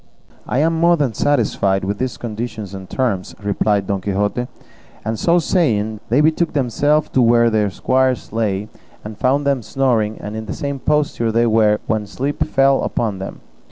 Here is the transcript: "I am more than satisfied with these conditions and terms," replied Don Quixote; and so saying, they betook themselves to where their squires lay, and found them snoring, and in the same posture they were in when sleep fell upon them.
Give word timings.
"I 0.47 0.57
am 0.57 0.73
more 0.79 0.97
than 0.97 1.13
satisfied 1.13 1.83
with 1.85 1.99
these 1.99 2.17
conditions 2.17 2.73
and 2.73 2.89
terms," 2.89 3.35
replied 3.43 3.85
Don 3.85 4.01
Quixote; 4.01 4.47
and 5.05 5.19
so 5.19 5.37
saying, 5.37 5.99
they 6.09 6.21
betook 6.21 6.53
themselves 6.53 7.09
to 7.09 7.21
where 7.21 7.51
their 7.51 7.69
squires 7.69 8.33
lay, 8.33 8.67
and 9.03 9.15
found 9.15 9.45
them 9.45 9.61
snoring, 9.61 10.17
and 10.19 10.35
in 10.35 10.47
the 10.47 10.55
same 10.55 10.79
posture 10.79 11.31
they 11.31 11.45
were 11.45 11.73
in 11.73 11.79
when 11.85 12.07
sleep 12.07 12.43
fell 12.43 12.81
upon 12.81 13.19
them. 13.19 13.41